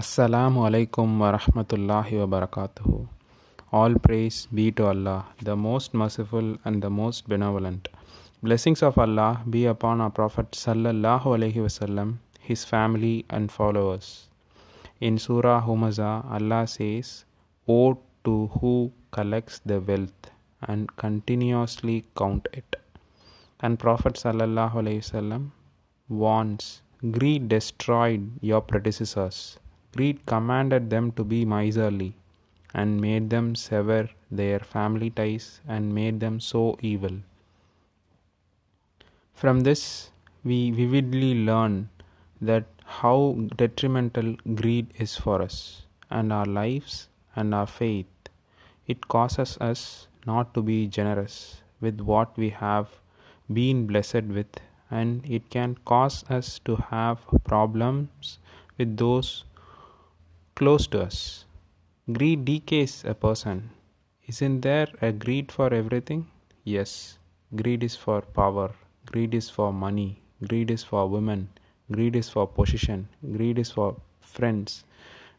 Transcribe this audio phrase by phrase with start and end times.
[0.00, 3.06] Assalamu alaikum wa rahmatullahi wa barakatuhu.
[3.70, 7.86] All praise be to Allah, the most merciful and the most benevolent.
[8.42, 14.26] Blessings of Allah be upon our Prophet sallallahu alaihi wasallam, his family and followers.
[15.00, 17.24] In Surah Humaza, Allah says,
[17.68, 20.30] "O to who collects the wealth
[20.62, 22.80] and continuously count it.
[23.60, 25.50] And Prophet sallallahu alaihi wasallam
[26.08, 26.80] warns,
[27.18, 29.60] Greed destroyed your predecessors.
[29.94, 32.14] Greed commanded them to be miserly
[32.72, 37.16] and made them sever their family ties and made them so evil.
[39.34, 40.10] From this,
[40.44, 41.88] we vividly learn
[42.40, 48.06] that how detrimental greed is for us and our lives and our faith.
[48.86, 52.88] It causes us not to be generous with what we have
[53.52, 58.38] been blessed with, and it can cause us to have problems
[58.78, 59.44] with those
[60.56, 61.46] close to us.
[62.12, 63.70] Greed decays a person.
[64.28, 66.28] Isn't there a greed for everything?
[66.62, 67.18] Yes.
[67.56, 68.70] Greed is for power.
[69.06, 70.22] Greed is for money.
[70.46, 71.48] Greed is for women.
[71.90, 73.08] Greed is for position.
[73.36, 74.84] Greed is for friends.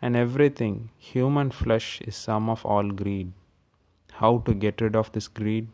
[0.00, 0.88] And everything.
[0.96, 3.32] Human flesh is sum of all greed.
[4.12, 5.68] How to get rid of this greed?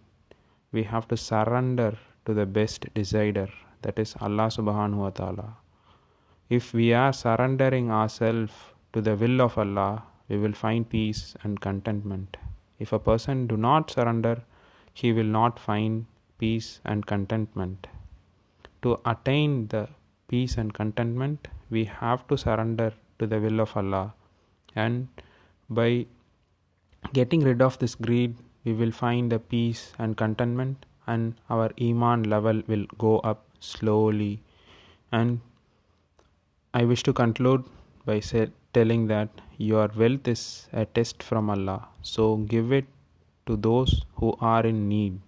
[0.72, 3.48] We have to surrender to the best decider,
[3.82, 5.56] that is Allah subhanahu wa ta'ala.
[6.50, 8.52] If we are surrendering ourselves
[8.92, 12.36] to the will of Allah, we will find peace and contentment.
[12.78, 14.42] If a person do not surrender,
[14.92, 16.06] he will not find
[16.38, 17.86] peace and contentment.
[18.82, 19.88] To attain the
[20.28, 24.14] peace and contentment, we have to surrender to the will of Allah.
[24.74, 25.08] And
[25.68, 26.06] by
[27.12, 32.24] getting rid of this greed, we will find the peace and contentment, and our Iman
[32.24, 34.42] level will go up slowly.
[35.10, 35.40] And
[36.74, 37.64] I wish to conclude
[38.08, 39.28] by say, telling that
[39.70, 40.42] your wealth is
[40.72, 41.80] a test from Allah.
[42.02, 42.86] So give it
[43.46, 45.20] to those who are in need.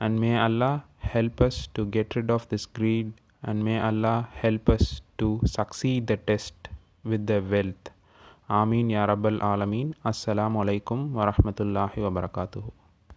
[0.00, 4.68] And may Allah help us to get rid of this greed and may Allah help
[4.76, 6.54] us to succeed the test
[7.04, 7.92] with the wealth.
[8.48, 9.94] Ameen Ya Rabbal Alameen.
[10.04, 12.85] Assalamu alaikum wa rahmatullahi wa barakatuhu.